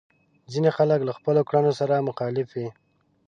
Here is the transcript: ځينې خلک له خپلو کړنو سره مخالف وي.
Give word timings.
ځينې 0.51 0.69
خلک 0.77 0.99
له 1.03 1.13
خپلو 1.17 1.41
کړنو 1.49 1.71
سره 1.79 2.05
مخالف 2.07 2.47
وي. 2.55 2.67